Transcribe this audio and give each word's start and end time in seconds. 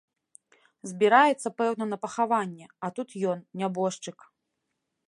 Збіраецца, 0.91 1.51
пэўна, 1.63 1.83
на 1.91 1.97
пахаванне, 2.07 2.67
а 2.87 2.93
тут 2.97 3.09
ён, 3.35 3.39
нябожчык. 3.63 4.19